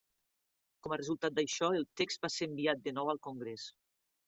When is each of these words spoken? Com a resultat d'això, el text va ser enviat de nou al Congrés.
Com 0.87 0.95
a 0.95 0.97
resultat 1.01 1.35
d'això, 1.41 1.69
el 1.81 1.87
text 2.03 2.25
va 2.27 2.33
ser 2.39 2.49
enviat 2.53 2.83
de 2.89 2.97
nou 2.99 3.15
al 3.17 3.23
Congrés. 3.31 3.71